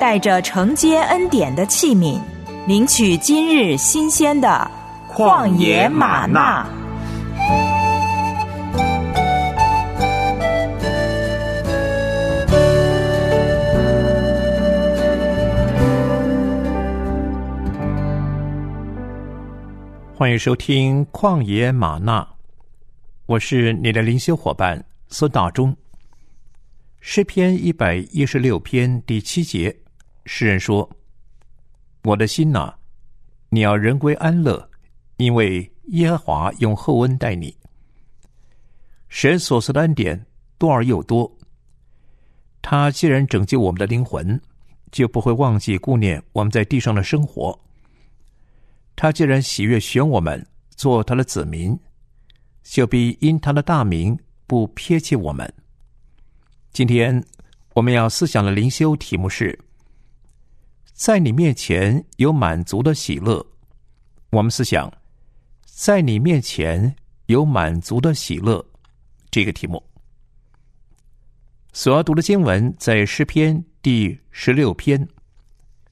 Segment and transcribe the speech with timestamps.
[0.00, 2.20] 带着承接恩典的器皿，
[2.68, 4.70] 领取今日新鲜的
[5.10, 6.64] 旷野玛纳。
[20.16, 22.20] 欢迎收听《旷野玛纳》，
[23.26, 25.76] 我是你的灵修伙伴孙大中。
[27.00, 29.74] 诗篇一百一十六篇第七节，
[30.30, 30.88] 诗人说
[32.04, 32.74] ：“我的心呐，
[33.48, 34.70] 你要人归安乐，
[35.16, 37.56] 因为耶和华用厚恩待你。
[39.08, 40.26] 神所赐的恩典
[40.58, 41.34] 多而又多。
[42.60, 44.38] 他既然拯救我们的灵魂，
[44.92, 47.58] 就不会忘记顾念我们在地上的生活。”
[48.94, 51.78] 他既然喜悦选我们做他的子民，
[52.62, 55.50] 就必因他的大名不撇弃我们。
[56.70, 57.24] 今天
[57.72, 59.58] 我们要思想的灵修题目是：
[60.98, 63.46] 在你面前有满足的喜乐。
[64.30, 64.92] 我们思想，
[65.64, 66.92] 在你面前
[67.26, 68.66] 有满足的喜乐
[69.30, 69.80] 这个题目。
[71.72, 75.08] 所要读的经文在诗篇第十六篇，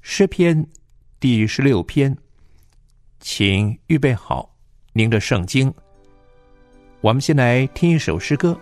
[0.01, 0.67] 诗篇
[1.21, 2.15] 第十六篇。
[3.21, 4.53] 请预备好
[4.93, 5.73] 您的圣经。
[7.01, 8.59] 我们先来听一首诗歌。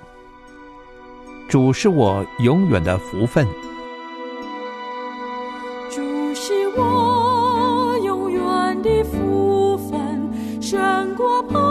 [1.48, 3.48] 主是我永远的福分。
[11.16, 11.63] 过。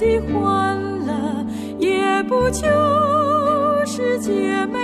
[0.00, 1.46] 的欢乐
[1.78, 2.66] 也不就
[3.84, 4.79] 是姐妹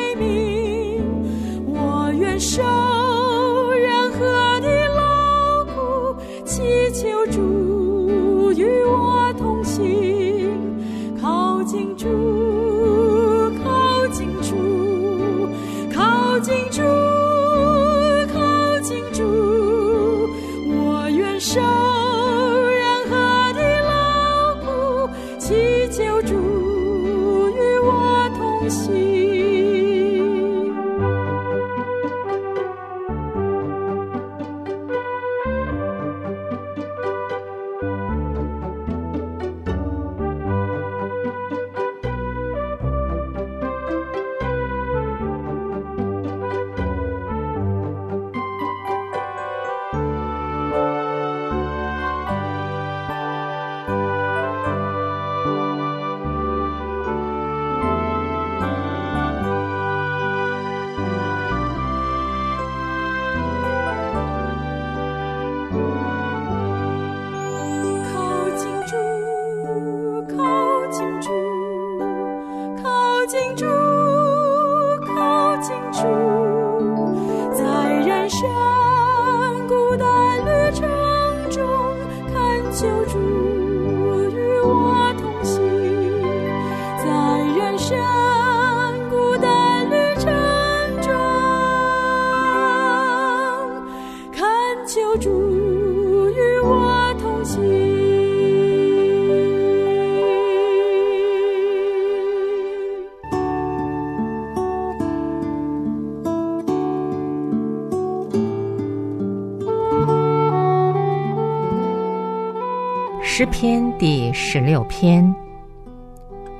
[113.38, 115.22] 诗篇第十六篇，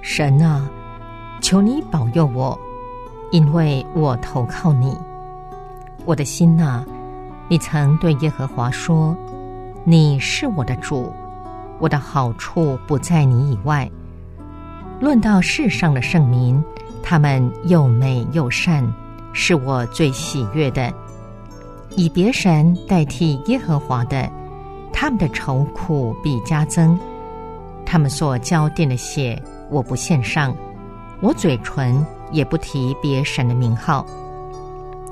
[0.02, 0.68] 神啊，
[1.40, 2.60] 求你保佑我，
[3.30, 4.94] 因为我投靠你。
[6.04, 6.84] 我的心呐，
[7.48, 9.16] 你曾对耶和华说
[9.84, 11.10] ：“你是我的主，
[11.78, 13.90] 我的好处不在你以外。”
[15.00, 16.62] 论到世上的圣民，
[17.02, 18.86] 他们又美又善，
[19.32, 20.92] 是我最喜悦的。
[21.96, 24.30] 以别神代替耶和华的，
[24.98, 26.98] 他们的愁苦必加增。
[27.84, 29.40] 他们所交奠的血。
[29.68, 30.56] 我不献上，
[31.20, 34.06] 我嘴唇也不提别神的名号。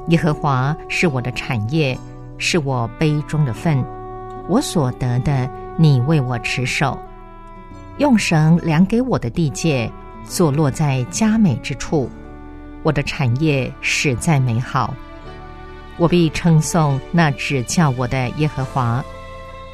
[0.09, 1.99] 耶和华是我的产业，
[2.39, 3.85] 是我杯中的份，
[4.49, 6.97] 我所得的，你为我持守。
[7.99, 9.91] 用绳量给我的地界，
[10.23, 12.09] 坐落在佳美之处。
[12.85, 14.95] 我的产业实在美好，
[15.99, 19.05] 我必称颂那指教我的耶和华。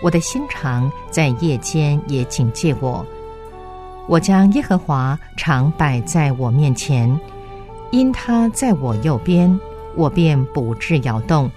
[0.02, 3.04] 我的心肠在夜间也警戒我。
[4.06, 7.18] 我将耶和华常摆在我面前，
[7.90, 9.58] 因他在我右边，
[9.94, 11.50] 我便不致摇动。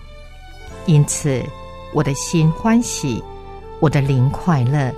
[0.85, 1.43] 因此，
[1.93, 3.23] 我的心欢喜，
[3.79, 4.93] 我的灵快乐，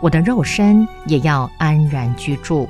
[0.00, 2.68] 我的肉身也要安然居住。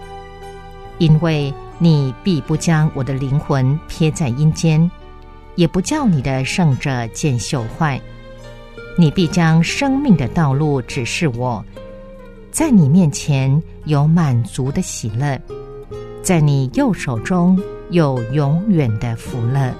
[0.98, 4.88] 因为你必不将我的灵魂撇在阴间，
[5.56, 8.00] 也不叫你的圣者见朽坏。
[8.96, 11.64] 你必将生命的道路指示我。
[12.50, 15.40] 在你面前有满足的喜乐，
[16.22, 17.58] 在你右手中
[17.90, 19.74] 有永远的福乐。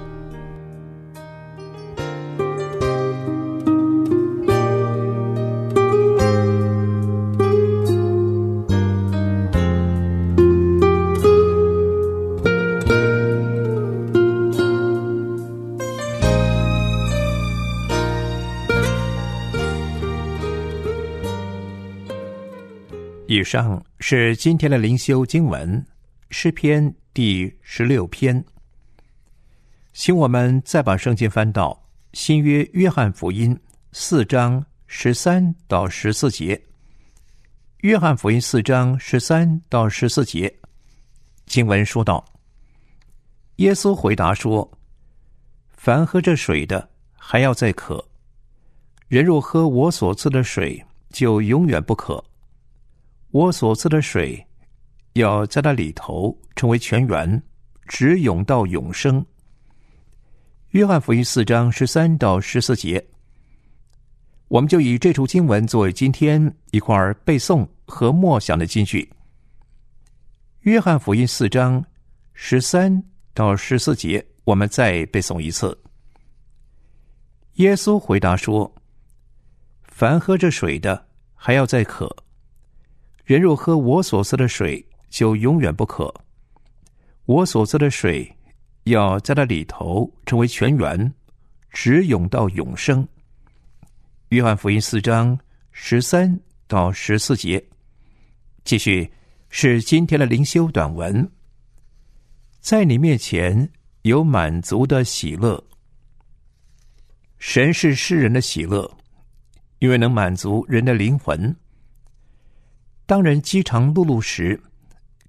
[23.53, 25.85] 上是今天的灵修经文，
[26.31, 28.43] 诗篇第十六篇。
[29.93, 31.79] 请我们再把圣经翻到
[32.13, 33.55] 新约约翰福音
[33.91, 36.59] 四章十三到十四节。
[37.81, 40.51] 约翰福音四章十三到十四节，
[41.45, 42.25] 经文说道
[43.57, 44.67] ：“耶稣回答说
[45.77, 48.03] ：‘凡喝这水的，还要再渴；
[49.07, 52.25] 人若喝我所赐的水，就永远不渴。’”
[53.33, 54.45] 我所赐的水，
[55.13, 57.41] 要在那里头成为泉源，
[57.87, 59.25] 直涌到永生。
[60.69, 63.03] 约翰福音四章十三到十四节，
[64.49, 69.11] 我们就以这处经文作为今天一块背诵和默想的金句。
[70.59, 71.83] 约翰福音四章
[72.35, 73.03] 十三
[73.33, 75.75] 到十四节，我们再背诵一次。
[77.53, 78.71] 耶稣回答说
[79.89, 82.15] ：“凡喝这水的，还要再渴。”
[83.23, 86.13] 人若喝我所赐的水，就永远不渴。
[87.25, 88.29] 我所赐的水，
[88.83, 91.13] 要在那里头成为泉源，
[91.71, 93.07] 直涌到永生。
[94.29, 95.39] 约翰福音四章
[95.71, 96.37] 十三
[96.67, 97.63] 到十四节，
[98.65, 99.09] 继续
[99.49, 101.31] 是今天的灵修短文。
[102.59, 103.71] 在你面前
[104.01, 105.63] 有满足的喜乐，
[107.37, 108.89] 神是世人的喜乐，
[109.79, 111.55] 因为能满足人的灵魂。
[113.05, 114.59] 当人饥肠辘辘时，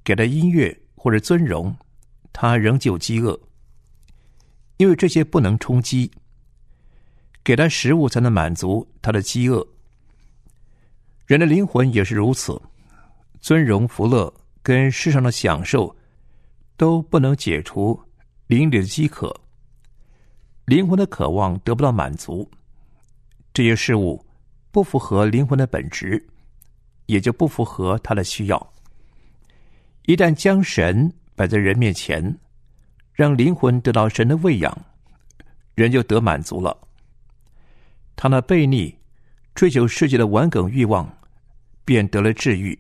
[0.03, 1.75] 给他音乐或者尊荣，
[2.33, 3.39] 他仍旧饥饿，
[4.77, 6.11] 因为这些不能充饥。
[7.43, 9.67] 给他食物才能满足他的饥饿。
[11.27, 12.59] 人的灵魂也是如此，
[13.39, 15.95] 尊荣福乐跟世上的享受
[16.79, 18.01] 都不能解除
[18.47, 19.35] 灵里的饥渴。
[20.65, 22.51] 灵魂的渴望得不到满足，
[23.53, 24.25] 这些事物
[24.71, 26.27] 不符合灵魂的本质。
[27.07, 28.73] 也就不符合他的需要。
[30.07, 32.39] 一旦将神摆在人面前，
[33.13, 34.87] 让灵魂得到神的喂养，
[35.75, 36.77] 人就得满足了。
[38.17, 38.95] 他那悖逆、
[39.55, 41.11] 追求世界的顽梗欲望，
[41.85, 42.79] 便得了治愈。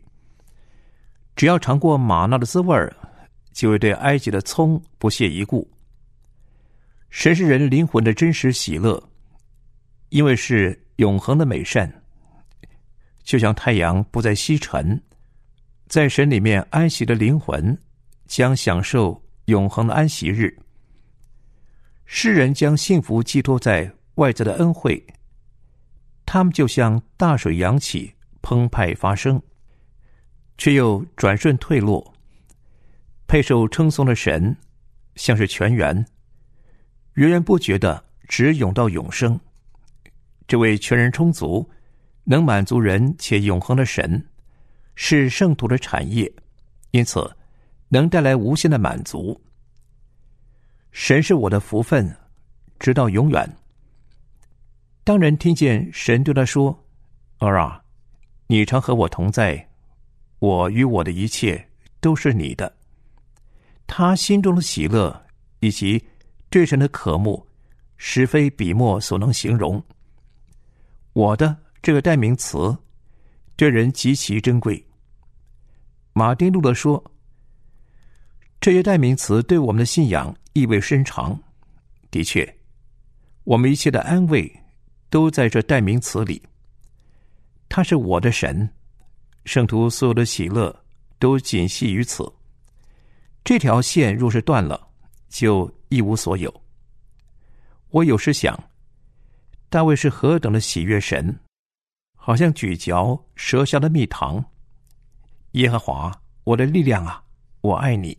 [1.34, 2.92] 只要尝过玛纳的滋味，
[3.52, 5.68] 就会对埃及的葱不屑一顾。
[7.10, 9.02] 神是人灵魂的真实喜乐，
[10.10, 12.03] 因为是永恒的美善。
[13.24, 15.02] 就像太阳不再西沉，
[15.88, 17.76] 在神里面安息的灵魂
[18.26, 20.54] 将享受永恒的安息日。
[22.04, 25.02] 世人将幸福寄托在外在的恩惠，
[26.26, 28.12] 他们就像大水扬起，
[28.42, 29.42] 澎湃发生，
[30.58, 32.14] 却又转瞬退落。
[33.26, 34.54] 配受称颂的神，
[35.16, 36.06] 像是泉源，
[37.14, 39.40] 源源不绝的直涌到永生。
[40.46, 41.66] 这位全人充足。
[42.24, 44.26] 能满足人且永恒的神，
[44.94, 46.30] 是圣徒的产业，
[46.90, 47.30] 因此
[47.88, 49.40] 能带来无限的满足。
[50.90, 52.14] 神是我的福分，
[52.78, 53.56] 直到永远。
[55.02, 56.86] 当人听见神对他说
[57.38, 57.82] ：“儿啊，
[58.46, 59.68] 你常和我同在，
[60.38, 61.68] 我与我的一切
[62.00, 62.74] 都是你的。”
[63.86, 65.26] 他心中的喜乐
[65.60, 66.02] 以及
[66.48, 67.46] 对神的渴慕，
[67.98, 69.82] 实非笔墨所能形容。
[71.12, 71.54] 我的
[71.84, 72.74] 这个代名词，
[73.58, 74.82] 这人极其珍贵。
[76.14, 77.12] 马丁路德说
[78.58, 81.38] ：“这些代名词对我们的信仰意味深长。
[82.10, 82.58] 的确，
[83.42, 84.50] 我们一切的安慰
[85.10, 86.42] 都在这代名词里。
[87.68, 88.66] 他是我的神，
[89.44, 90.74] 圣徒所有的喜乐
[91.18, 92.24] 都仅系于此。”
[93.44, 94.88] 这条线若是断了，
[95.28, 96.62] 就一无所有。
[97.90, 98.58] 我有时想，
[99.68, 101.38] 大卫是何等的喜悦神，
[102.26, 104.42] 好像咀嚼舌下的蜜糖。
[105.52, 106.10] 耶和华，
[106.44, 107.22] 我的力量啊，
[107.60, 108.16] 我爱你。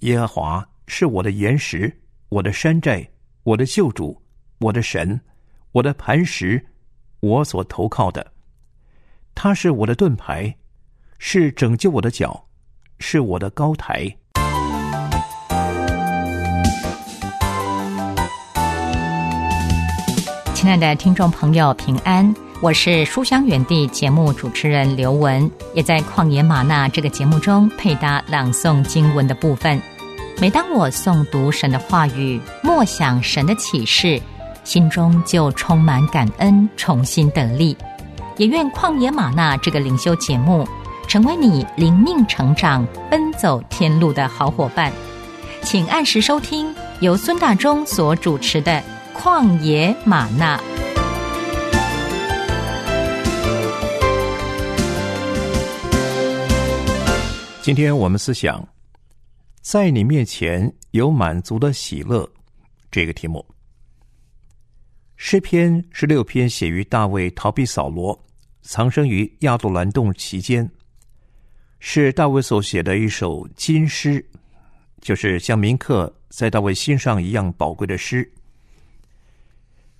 [0.00, 1.90] 耶和华是我的岩石，
[2.28, 3.08] 我的山寨，
[3.42, 4.22] 我的救主，
[4.58, 5.18] 我的神，
[5.72, 6.62] 我的磐石，
[7.20, 8.34] 我所投靠的。
[9.34, 10.54] 他是我的盾牌，
[11.18, 12.46] 是拯救我的脚，
[12.98, 14.14] 是我的高台。
[20.52, 22.45] 亲爱的听众朋友，平安！
[22.62, 29.78] 我是书香园地节目主持人刘文，也在旷野玛纳这个节目中配搭朗诵经文的部分。
[30.40, 34.18] 每当我诵读神的话语，默想神的启示，
[34.64, 37.76] 心中就充满感恩，重新得力。
[38.38, 40.66] 也愿旷野玛纳这个灵修节目
[41.06, 44.90] 成为你灵命成长、奔走天路的好伙伴。
[45.62, 48.82] 请按时收听由孙大中所主持的。
[49.14, 50.58] 旷野玛纳。
[57.66, 58.64] 今天我们思想，
[59.60, 62.24] 在你面前有满足的喜乐，
[62.92, 63.44] 这个题目。
[65.16, 68.16] 诗篇十六篇写于大卫逃避扫罗，
[68.62, 70.70] 藏身于亚杜兰洞期间，
[71.80, 74.24] 是大卫所写的一首金诗，
[75.00, 78.32] 就是像铭刻在大卫心上一样宝贵的诗。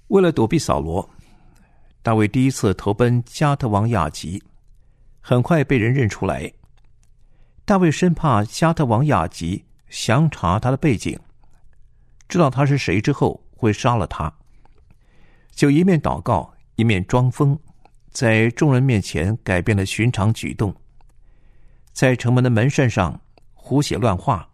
[0.06, 1.10] 为了躲避扫罗，
[2.00, 4.40] 大卫第一次投奔加特王亚吉，
[5.20, 6.48] 很快被人认出来。
[7.66, 11.18] 大卫生怕加特王亚吉详查他的背景，
[12.28, 14.32] 知道他是谁之后会杀了他，
[15.50, 17.58] 就一面祷告，一面装疯，
[18.12, 20.72] 在众人面前改变了寻常举动，
[21.92, 23.20] 在城门的门扇上
[23.52, 24.48] 胡写乱画，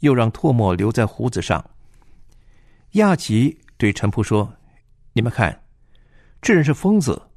[0.00, 1.64] 又让唾沫留在胡子上。
[2.92, 4.52] 亚吉对臣仆说。
[5.14, 5.62] 你们看，
[6.42, 7.30] 这人是疯子，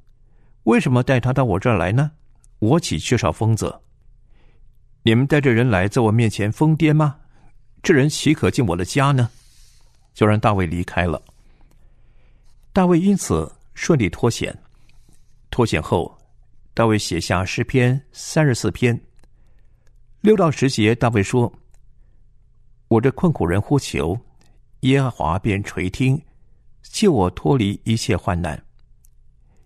[0.63, 2.12] 为什么带他到我这儿来呢？
[2.60, 3.79] 我岂缺少疯子？
[5.03, 7.15] 你们带着人来，在我面前疯癫吗？
[7.82, 9.29] 这人岂可进我的家呢？
[10.13, 11.22] 就让大卫离开了。
[12.74, 14.56] 大卫因此顺利脱险。
[15.50, 16.18] 脱险后，
[16.74, 19.00] 大卫写下诗篇三十四篇，
[20.22, 20.94] 六到十节。
[20.94, 21.51] 大卫说
[22.89, 24.18] ：“我这困苦人呼求，
[24.82, 26.22] 耶和华便垂听。”
[26.84, 28.62] 救我脱离一切患难。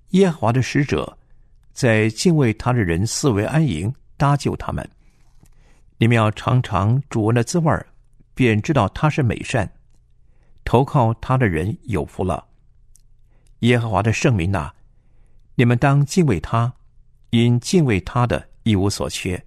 [0.09, 1.17] 耶和华的使者
[1.71, 4.87] 在敬畏他的人四围安营，搭救他们。
[6.03, 7.73] 你们要尝尝主恩的滋味
[8.33, 9.71] 便知道他是美善。
[10.65, 12.45] 投靠他的人有福了。
[13.59, 14.69] 耶和华的圣名呐，
[15.55, 16.73] 你们当敬畏他，
[17.29, 19.41] 因敬畏他的一无所缺。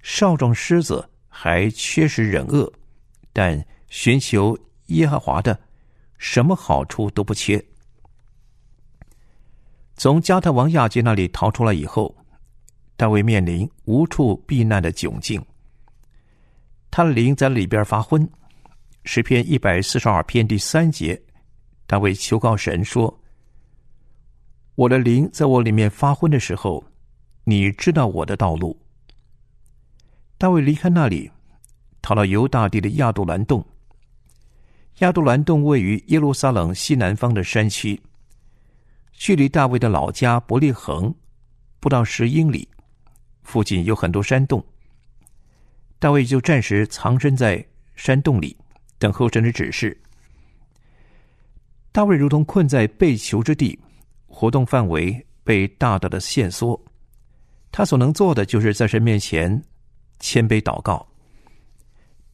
[0.00, 2.72] 少壮狮子还缺失忍恶，
[3.32, 5.58] 但寻求耶和华的。
[6.18, 7.60] 什么好处都不缺。
[9.96, 12.16] 从加特王亚基那里逃出来以后，
[12.96, 15.44] 大卫面临无处避难的窘境。
[16.96, 18.24] 他的灵在里边发昏。
[19.04, 21.20] 诗篇一百四十二篇第三节，
[21.88, 23.12] 大卫求告神说
[24.76, 26.84] ：“我的灵在我里面发昏的时候，
[27.42, 28.78] 你知道我的道路。”
[30.38, 31.28] 大卫离开那里，
[32.00, 33.66] 逃到犹大地的亚杜兰洞。
[34.98, 38.00] 亚杜兰洞位于耶路撒冷西南方的山区，
[39.10, 41.12] 距离大卫的老家伯利恒
[41.80, 42.68] 不到十英里，
[43.42, 44.64] 附近有很多山洞。
[46.04, 48.54] 大卫就暂时藏身在山洞里，
[48.98, 49.98] 等候神的指示。
[51.92, 53.80] 大卫如同困在被囚之地，
[54.26, 56.78] 活动范围被大大的限缩，
[57.72, 59.64] 他所能做的就是在神面前
[60.20, 61.08] 谦卑祷告。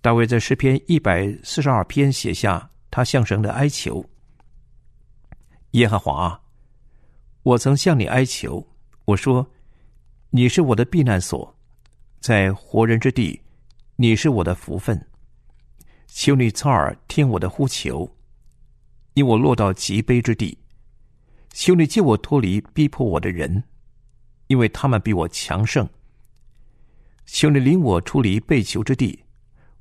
[0.01, 4.05] 大卫在诗篇一百四十二篇写下他向神的哀求
[5.79, 6.43] ：“耶和华，
[7.45, 8.67] 我曾向你哀求，
[9.05, 9.49] 我说，
[10.31, 11.57] 你是我的避难所，
[12.19, 13.41] 在活人之地，
[14.03, 14.99] 你是我的福分。
[16.07, 18.11] 求你侧耳听我的呼求，
[19.13, 20.57] 因我落到极悲之地。
[21.51, 23.63] 求你救我脱离逼迫我的人，
[24.47, 25.87] 因为他们比我强盛。
[27.27, 29.23] 求你领我出离被囚之地，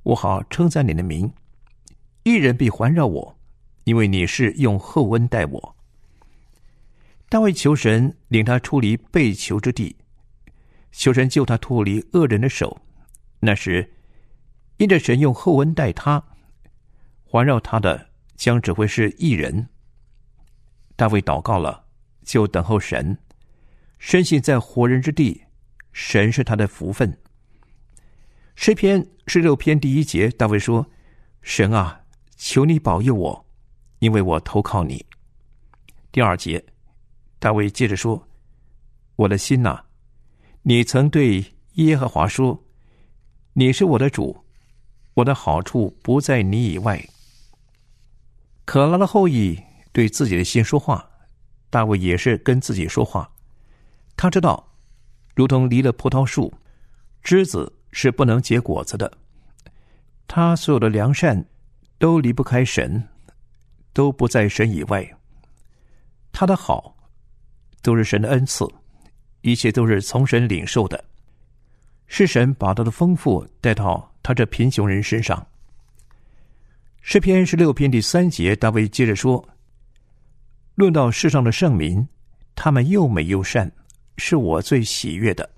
[0.02, 1.32] 我好称赞你的名。
[2.22, 3.38] 一人必环绕我，
[3.84, 5.76] 因为你是用厚恩待我。
[7.30, 9.96] 大卫求神领他出离被囚之地，
[10.92, 12.82] 求神救他脱离恶人的手。
[13.38, 13.90] 那时。
[14.80, 16.24] 因着神用厚恩待他，
[17.22, 19.68] 环绕他的将只会是一人。
[20.96, 21.84] 大卫祷告了，
[22.24, 23.18] 就等候神，
[23.98, 25.44] 深信在活人之地，
[25.92, 27.14] 神是他的福分。
[28.54, 30.86] 诗篇十六篇第一节，大卫说
[31.42, 32.00] ：“神啊，
[32.38, 33.46] 求你保佑我，
[33.98, 35.04] 因为我投靠你。”
[36.10, 36.64] 第二节，
[37.38, 38.26] 大卫接着说
[39.16, 39.84] ：“我的心呐，
[40.62, 41.44] 你曾对
[41.74, 42.64] 耶和华说，
[43.52, 44.42] 你是我的主。”
[45.20, 47.06] 我的好处不在你以外。
[48.64, 49.58] 可拉的后裔
[49.92, 51.10] 对自己的心说话，
[51.68, 53.30] 大卫也是跟自己说话。
[54.16, 54.72] 他知道，
[55.34, 56.52] 如同离了葡萄树，
[57.22, 59.12] 枝子是不能结果子的。
[60.26, 61.44] 他所有的良善
[61.98, 63.06] 都离不开神，
[63.92, 65.06] 都不在神以外。
[66.32, 66.96] 他的好
[67.82, 68.66] 都是神的恩赐，
[69.42, 71.04] 一切都是从神领受的，
[72.06, 74.09] 是神把他的丰富带到。
[74.22, 75.46] 他这贫穷人身上，
[77.00, 79.48] 诗篇十六篇第三节，大卫接着说
[80.76, 82.06] ：“论到世上的圣民，
[82.54, 83.72] 他们又美又善，
[84.18, 85.48] 是我最喜悦的。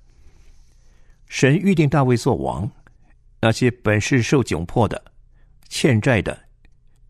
[1.27, 2.71] 神预定大卫做王，
[3.41, 5.03] 那些本是受窘迫的、
[5.69, 6.39] 欠债的、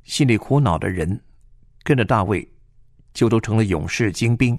[0.04, 1.20] 心里苦恼的人，
[1.82, 2.48] 跟着大卫，
[3.12, 4.58] 就都成了勇士精兵，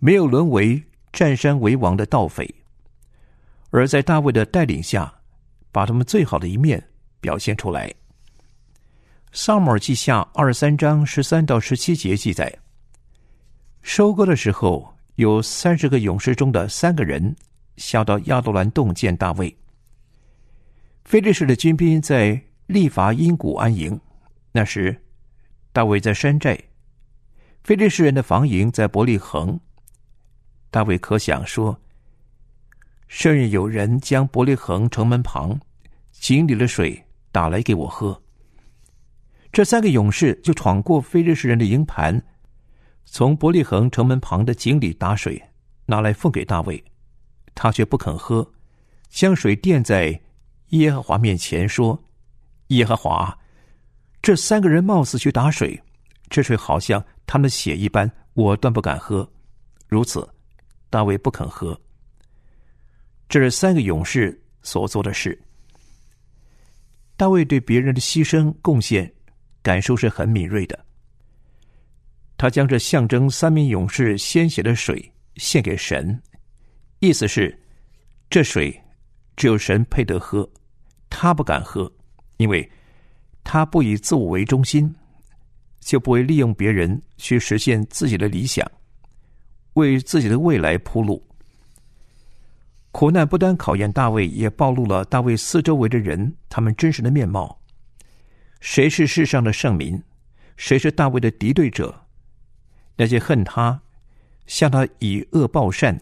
[0.00, 0.82] 没有沦为
[1.12, 2.52] 占山为王的盗匪，
[3.70, 5.14] 而在大卫的带领下。”
[5.70, 6.82] 把他们最好的一面
[7.20, 7.92] 表现出来。
[9.32, 12.52] 萨姆尔记下二十三章十三到十七节记载：
[13.82, 17.36] 收割的时候，有三十个勇士中的三个人
[17.76, 19.54] 下到亚杜兰洞见大卫。
[21.04, 23.98] 菲利士的军兵在利伐因谷安营，
[24.52, 24.98] 那时
[25.72, 26.56] 大卫在山寨；
[27.62, 29.58] 菲利士人的防营在伯利恒。
[30.70, 31.78] 大卫可想说。
[33.08, 35.58] 甚至有人将伯利恒城门旁
[36.12, 38.20] 井里的水打来给我喝。
[39.50, 42.22] 这三个勇士就闯过非利士人的营盘，
[43.06, 45.42] 从伯利恒城门旁的井里打水，
[45.86, 46.82] 拿来奉给大卫，
[47.54, 48.48] 他却不肯喝，
[49.08, 50.20] 将水垫在
[50.68, 51.98] 耶和华面前，说
[52.68, 53.36] ：“耶和华，
[54.20, 55.82] 这三个人冒死去打水，
[56.28, 59.28] 这水好像他们的血一般，我断不敢喝。”
[59.88, 60.28] 如此，
[60.90, 61.78] 大卫不肯喝。
[63.28, 65.38] 这是三个勇士所做的事。
[67.16, 69.12] 大卫对别人的牺牲贡献
[69.62, 70.78] 感受是很敏锐的。
[72.36, 76.16] 他将这象征三名勇士鲜血的水献给神，
[77.00, 77.58] 意思是
[78.30, 78.80] 这水
[79.36, 80.48] 只有神配得喝，
[81.10, 81.92] 他不敢喝，
[82.36, 82.70] 因为
[83.42, 84.94] 他不以自我为中心，
[85.80, 88.64] 就不会利用别人去实现自己的理想，
[89.74, 91.27] 为自己的未来铺路。
[92.98, 97.60] 苦难不单考验大卫，也暴露了大卫四周围的人他们真实的面貌。
[98.58, 100.02] 谁是世上的圣民？
[100.56, 102.06] 谁是大卫的敌对者？
[102.96, 103.80] 那些恨他、
[104.48, 105.96] 向他以恶报善、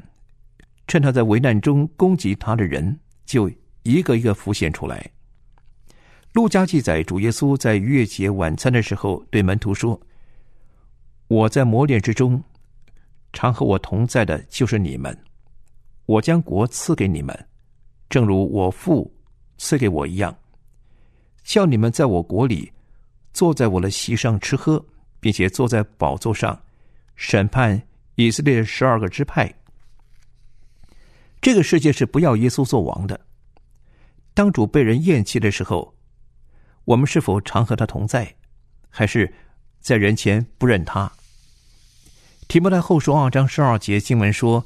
[0.87, 3.51] 趁他在危难中攻击他的人，就
[3.83, 5.11] 一个一个浮现出来。
[6.33, 10.01] 路加记载，主耶稣在逾越节晚餐的时候对门徒说
[11.29, 12.43] ：“我在磨练之中，
[13.35, 15.15] 常和我同在的就是你们。”
[16.07, 17.49] 我将国赐给你们，
[18.09, 19.13] 正如我父
[19.59, 20.37] 赐给我一样，
[21.43, 22.71] 叫你们在我国里
[23.33, 24.85] 坐在我的席上吃喝，
[25.19, 26.63] 并且坐在宝座上
[27.17, 27.83] 审判
[28.15, 29.53] 以色列十二个支派。
[31.41, 33.21] 这个世界是不要耶稣做王的。
[34.33, 35.93] 当主被人厌弃的时候，
[36.85, 38.33] 我们是否常和他同在，
[38.89, 39.35] 还是
[39.81, 41.11] 在人前不认他？
[42.47, 44.65] 提摩太后书二章十二节经文说。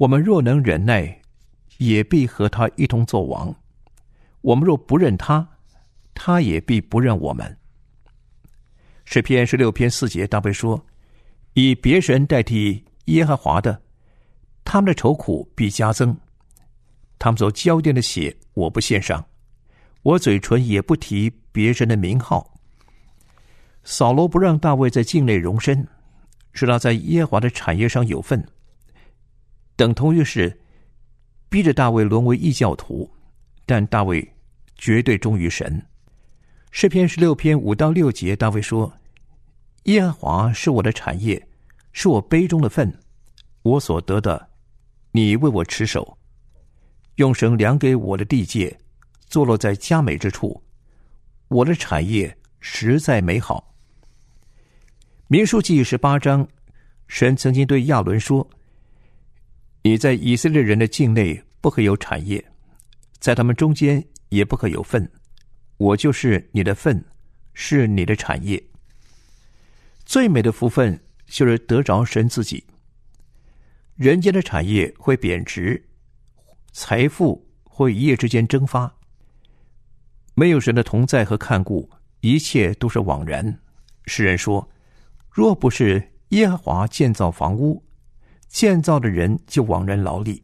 [0.00, 1.20] 我们若能忍耐，
[1.76, 3.52] 也必和他一同作王；
[4.40, 5.46] 我们若不认他，
[6.14, 7.54] 他也必不认我们。
[9.04, 10.86] 诗篇十六篇四节大卫说
[11.52, 13.82] ：“以别神代替耶和华的，
[14.64, 16.14] 他们的愁苦必加增；
[17.18, 19.22] 他们所浇奠的血，我不献上；
[20.02, 22.54] 我嘴唇也不提别人的名号。”
[23.84, 25.86] 扫罗不让大卫在境内容身，
[26.54, 28.42] 使他在耶和华的产业上有份。
[29.80, 30.60] 等同于是
[31.48, 33.10] 逼着大卫沦为异教徒，
[33.64, 34.34] 但大卫
[34.76, 35.82] 绝对忠于神。
[36.70, 38.92] 诗篇十六篇五到六节，大卫说
[39.84, 41.48] ：“耶和华是我的产业，
[41.92, 42.94] 是我杯中的份，
[43.62, 44.50] 我所得的，
[45.12, 46.18] 你为我持守，
[47.14, 48.78] 用绳量给我的地界，
[49.28, 50.62] 坐落在佳美之处，
[51.48, 53.72] 我的产业实在美好。”
[55.28, 56.46] 民书记十八章，
[57.08, 58.46] 神曾经对亚伦说
[59.82, 62.44] ：“你在以色列人的境内不可有产业，
[63.18, 65.10] 在他们中间也不可有份。
[65.76, 67.04] 我就是你的份，
[67.54, 68.62] 是你的产业。
[70.04, 72.64] 最美的福分就是得着神自己。
[73.96, 75.82] 人间的产业会贬值，
[76.72, 78.94] 财富会一夜之间蒸发。
[80.34, 81.88] 没有神的同在和看顾，
[82.20, 83.58] 一切都是枉然。
[84.06, 84.68] 诗人说。”
[85.32, 87.80] 若不是耶和华建造房屋，
[88.50, 90.42] 建造的人就枉然劳力；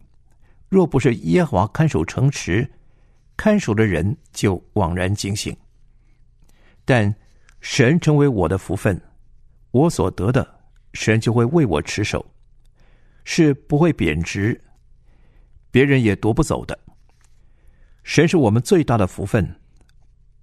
[0.68, 2.70] 若不是耶和华看守城池，
[3.36, 5.54] 看守的人就枉然警醒。
[6.84, 7.12] 但
[7.60, 8.98] 神成为我的福分，
[9.72, 10.48] 我所得的，
[10.94, 12.24] 神就会为我持守，
[13.24, 14.58] 是不会贬值，
[15.72, 16.78] 别人也夺不走的。
[18.04, 19.60] 神是我们最大的福分，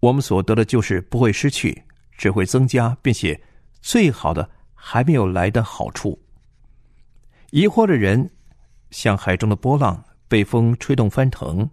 [0.01, 1.81] 我们所得的就是不会失去，
[2.17, 3.41] 只会增加，并且。
[3.85, 6.17] 最好的还没有来的好处。
[7.53, 8.31] 疑惑的人
[8.89, 11.69] 像海中的波浪，被风吹动翻腾。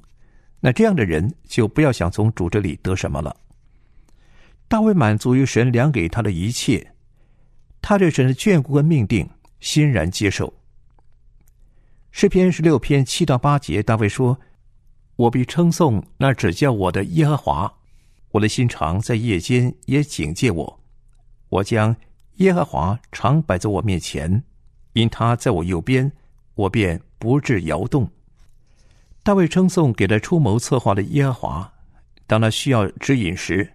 [0.60, 3.34] 那这样的人就不要想从主这里得什么了。
[4.68, 6.92] 大卫满足于神量给他的一切，
[7.80, 9.26] 他对神的眷顾跟命定
[9.60, 10.52] 欣然接受。
[12.10, 14.38] 诗篇十六篇七到八节，大卫说
[15.16, 17.72] ：“我必称颂那指教我的耶和华，
[18.32, 20.80] 我的心肠在夜间也警戒我。”
[21.48, 21.96] 我将
[22.34, 24.44] 耶和华常摆在我面前，
[24.92, 26.10] 因他在我右边，
[26.54, 28.10] 我便不致摇动。
[29.22, 31.72] 大卫称颂给他出谋策划的耶和华，
[32.26, 33.72] 当他需要指引时，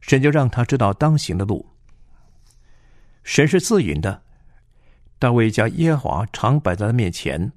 [0.00, 1.66] 神就让他知道当行的路。
[3.24, 4.22] 神是自引的，
[5.18, 7.52] 大卫将耶和华常摆在他面前，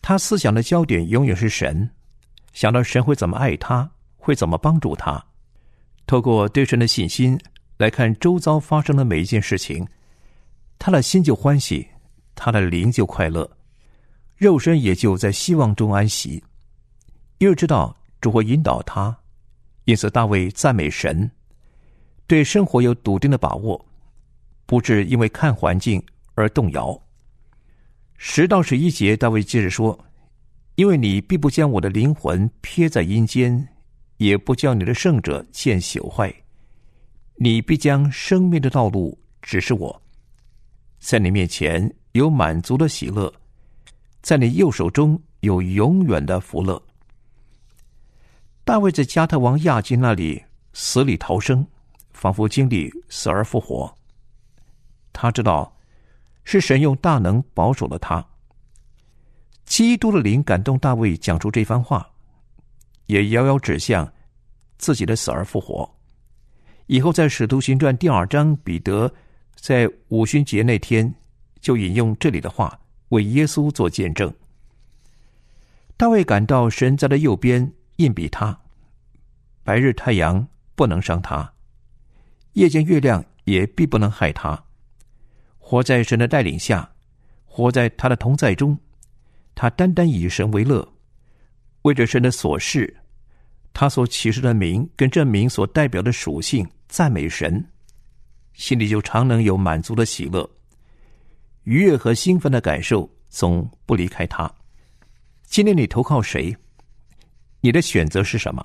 [0.00, 1.90] 他思想的焦点永远是神，
[2.52, 5.24] 想到神会怎么爱他，会怎么帮助他，
[6.06, 7.38] 透过对神的信心。
[7.78, 9.88] 来看周遭发生的每一件事情，
[10.78, 11.88] 他的心就欢喜，
[12.34, 13.48] 他的灵就快乐，
[14.36, 16.42] 肉身也就在希望中安息，
[17.38, 19.16] 因为知道主会引导他。
[19.84, 21.30] 因此，大卫赞美神，
[22.26, 23.84] 对生活有笃定的把握，
[24.64, 26.00] 不致因为看环境
[26.34, 27.00] 而动摇。
[28.16, 29.98] 十到十一节，大卫接着说
[30.76, 33.68] ：“因为你必不将我的灵魂撇在阴间，
[34.18, 36.32] 也不将你的圣者见朽坏。”
[37.36, 40.02] 你必将生命的道路指示我，
[41.00, 43.32] 在你面前有满足的喜乐，
[44.20, 46.80] 在你右手中有永远的福乐。
[48.64, 51.66] 大卫在加特王亚金那里死里逃生，
[52.12, 53.92] 仿佛经历死而复活。
[55.12, 55.74] 他知道
[56.44, 58.24] 是神用大能保守了他。
[59.64, 62.06] 基督的灵感动大卫讲出这番话，
[63.06, 64.10] 也遥遥指向
[64.76, 65.90] 自己的死而复活。
[66.86, 69.10] 以后在《使徒行传》第二章，彼得
[69.54, 71.12] 在五旬节那天
[71.62, 74.30] 就引用这里的话，为耶稣做见证。
[75.96, 78.60] 大卫感到神在他右边，硬比他，
[79.64, 81.50] 白日太阳不能伤他，
[82.52, 84.62] 夜间月亮也必不能害他。
[85.56, 86.92] 活在神的带领下，
[87.46, 88.76] 活在他的同在中，
[89.54, 90.86] 他单单以神为乐，
[91.82, 92.94] 为着神的所事，
[93.72, 96.68] 他所启示的名跟这名所代表的属性。
[96.88, 97.64] 赞美神，
[98.52, 100.46] 心里就常能有满足的喜乐、
[101.64, 104.52] 愉悦和兴奋的感受，总不离开他。
[105.44, 106.56] 今天你投靠谁？
[107.60, 108.64] 你的选择是什么？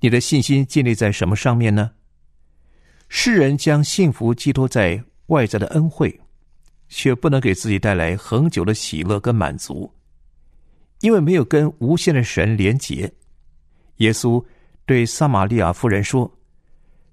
[0.00, 1.92] 你的信心建立在什么上面呢？
[3.08, 6.20] 世人将幸福寄托在外在的恩惠，
[6.88, 9.92] 却不能给自己带来恒久的喜乐跟满足，
[11.00, 13.12] 因为没有跟无限的神连结。
[13.96, 14.44] 耶稣
[14.84, 16.32] 对撒玛利亚妇人说。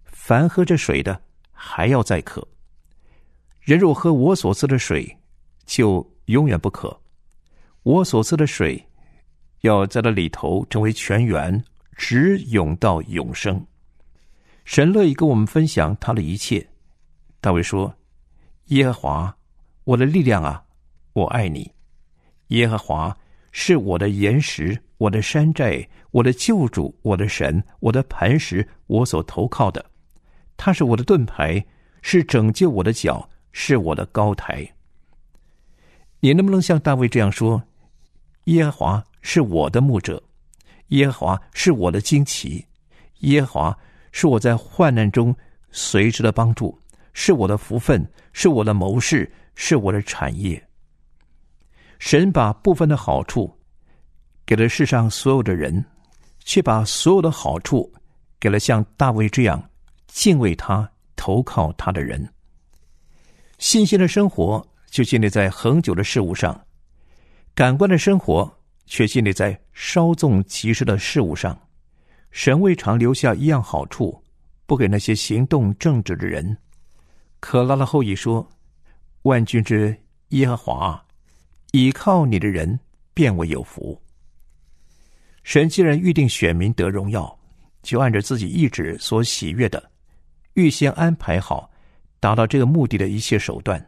[0.05, 2.41] 凡喝这水的，还要再渴；
[3.65, 5.17] 人若喝我所赐的水，
[5.65, 6.95] 就永远不渴。
[7.81, 8.87] 我所赐的水，
[9.61, 11.63] 要在那里头成为泉源，
[11.97, 13.65] 直涌到永生。
[14.65, 16.63] 神乐意跟我们分享他的一切。
[17.41, 17.91] 大卫说
[18.65, 19.35] ：“耶和华，
[19.83, 20.63] 我的力量啊，
[21.13, 21.71] 我爱你。
[22.49, 23.17] 耶和华
[23.51, 29.83] 是我的岩石，我的山寨，我的救主，我的神，我的磐石，我所投靠的。”
[30.55, 31.65] 他是我的盾牌，
[32.03, 34.69] 是拯救我的脚，是我的高台。
[36.19, 37.63] 你能不能像大卫这样说
[38.45, 40.21] ：“耶和华是我的牧者，
[40.87, 42.65] 耶和华是我的旌旗，
[43.19, 43.77] 耶和华
[44.11, 45.33] 是我在患难中
[45.71, 46.77] 随时的帮助，
[47.13, 50.61] 是我的福分，是我的谋士，是我的产业。
[51.97, 53.57] 神把部分的好处
[54.45, 55.83] 给了世上所有的人，
[56.39, 57.89] 却把所有的好处
[58.37, 59.63] 给了像大卫这样
[60.07, 62.29] 敬畏他、投靠他的人。
[63.57, 66.65] 新鲜的生活就建立在恒久的事物上，
[67.53, 68.51] 感官的生活
[68.85, 71.57] 却建立在稍纵即逝的事物上。
[72.31, 74.21] 神未尝留下一样好处，
[74.65, 76.57] 不给那些行动正直的人。
[77.39, 78.45] 可拉的后裔说
[79.23, 79.95] ：“万军之
[80.29, 81.01] 耶和华。”
[81.71, 82.79] 倚靠你的人
[83.13, 84.01] 便为有福。
[85.43, 87.37] 神既然预定选民得荣耀，
[87.83, 89.91] 就按照自己意志所喜悦的，
[90.53, 91.69] 预先安排好
[92.25, 93.79] 达到这个目的的一切手段。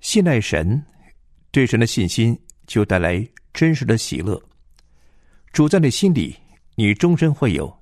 [0.00, 0.84] 信赖神，
[1.52, 2.36] 对神的信心
[2.66, 4.42] 就带来真实的喜乐。
[5.52, 6.34] 主在你心里，
[6.74, 7.72] 你终身会有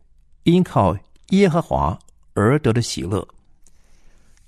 [0.43, 0.95] 因靠
[1.31, 1.99] 耶和华
[2.35, 3.27] 而得的喜乐。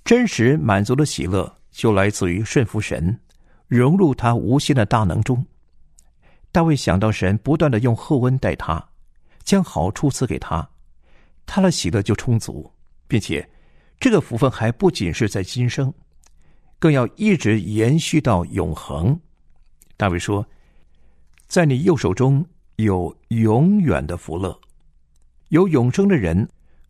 [0.05, 3.19] 真实满足的喜乐，就来自于顺服神。
[3.67, 5.43] 融入他无限的大能中，
[6.53, 8.87] 大卫想到神不断的用厚恩待他，
[9.43, 10.69] 将好处赐给他，
[11.47, 12.71] 他的喜乐就充足，
[13.09, 13.49] 并且
[13.98, 15.92] 这个福分还不仅是在今生，
[16.78, 19.18] 更要一直延续到永恒。
[19.96, 20.46] 大卫说
[21.48, 22.44] ：“在你右手中
[22.76, 24.59] 有永远的福乐，
[25.48, 26.48] 有永生的人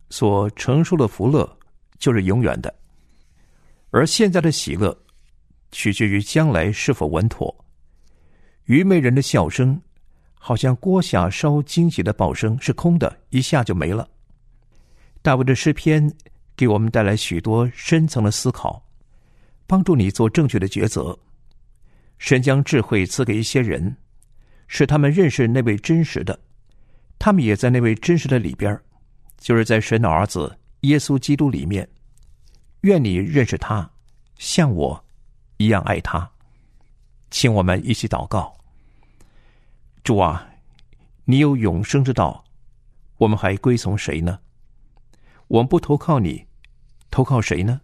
[0.09, 1.57] 所承受的福乐
[1.97, 2.73] 就是永远的，
[3.91, 4.97] 而现在的喜乐。”
[5.71, 7.53] 取决于将来是否稳妥。
[8.65, 9.81] 愚昧人的笑声，
[10.35, 14.07] 好像锅下烧荆棘的爆声，是空的，一下就没了。
[15.21, 16.09] 大卫的诗篇
[16.55, 18.83] 给我们带来许多深层的思考，
[19.67, 21.17] 帮助你做正确的抉择。
[22.17, 23.95] 神将智慧赐给一些人，
[24.67, 26.39] 使他们认识那位真实的，
[27.19, 28.79] 他们也在那位真实的里边，
[29.37, 31.87] 就是在神的儿子耶稣基督里面。
[32.81, 33.89] 愿你认识他，
[34.37, 35.05] 像我。
[35.57, 36.29] 一样爱他，
[37.31, 38.53] 请我们一起祷告。
[40.03, 40.49] 主啊，
[41.23, 42.43] 你有永生之道，
[43.19, 44.37] 我们还归从谁呢？
[45.47, 46.45] 我们不投靠你，
[47.11, 47.81] 投靠谁呢？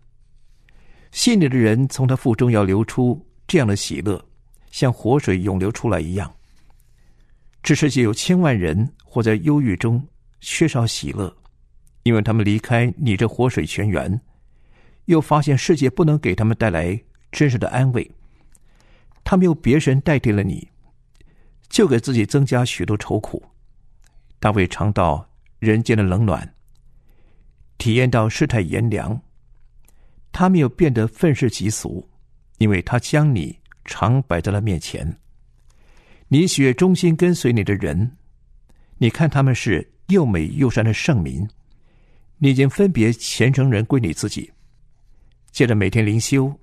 [1.11, 4.23] 信你的人从他腹中要流出这样的喜乐，
[4.71, 6.33] 像活水涌流出来一样。
[7.61, 10.05] 这世界有千万人或在忧郁中
[10.39, 11.35] 缺少喜乐，
[12.03, 14.19] 因为他们离开你这活水泉源，
[15.05, 16.99] 又发现世界不能给他们带来。
[17.31, 18.11] 真实的安慰，
[19.23, 20.67] 他们用别神代替了你，
[21.69, 23.41] 就给自己增加许多愁苦。
[24.37, 25.25] 大卫尝到
[25.59, 26.53] 人间的冷暖，
[27.81, 29.19] 体验到世态炎凉，
[30.31, 32.07] 他没有变得愤世嫉俗，
[32.59, 35.17] 因为他将你常摆在了面前。
[36.27, 38.15] 你血忠心跟随你的人，
[38.99, 41.43] 你看他们是又美又善的圣民，
[42.37, 44.51] 你已经分别虔诚人归你自己，
[45.49, 46.53] 借着每天灵修。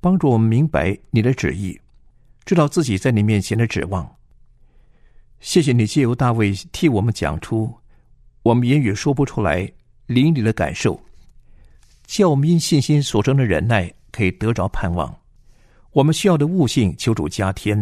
[0.00, 1.78] 帮助我们明白你的旨意，
[2.46, 4.16] 知道自己在你面前的指望。
[5.40, 7.70] 谢谢你借由大卫替我们讲出
[8.42, 9.70] 我们言语说不出来
[10.08, 10.98] 淋漓的感受，
[12.06, 15.14] 叫我们因信心所生的忍耐可以得着盼望。
[15.92, 17.78] 我们需要的悟性，求主加添；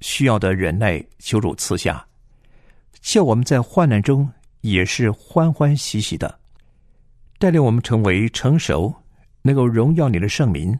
[0.00, 2.04] 需要的忍耐，求主赐下。
[3.00, 4.28] 叫我们在患难中
[4.62, 6.40] 也是欢欢喜喜的，
[7.38, 8.92] 带领我们成为成熟，
[9.42, 10.76] 能够荣耀你的圣名。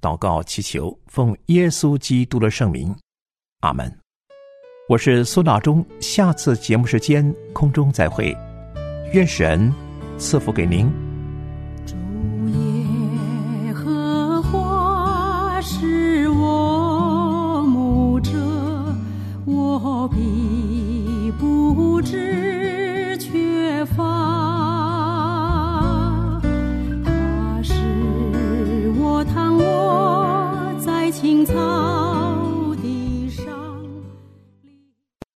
[0.00, 2.96] 祷告祈求，奉耶稣基督的圣名，
[3.60, 3.94] 阿门。
[4.88, 8.34] 我是苏大忠，下次节目时间空中再会，
[9.12, 9.70] 愿神
[10.18, 10.90] 赐福给您。
[11.86, 11.94] 竹
[12.48, 18.32] 叶荷花是我墓者
[19.44, 24.04] 我必不知缺乏。
[27.04, 27.72] 他是
[28.98, 31.54] 我躺卧在青草